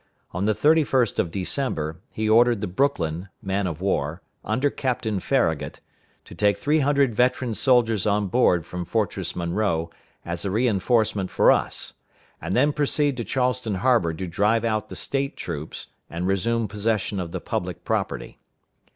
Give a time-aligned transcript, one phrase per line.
[0.31, 5.79] On the 31st of December, he ordered the Brooklyn, man of war, under Captain Farragut,
[6.25, 9.91] to take three hundred veteran soldiers on board from Fortress Monroe,
[10.25, 11.93] as a re enforcement for us,
[12.41, 17.19] and then proceed to Charleston harbor to drive out the State troops, and resume possession
[17.19, 18.39] of the public property.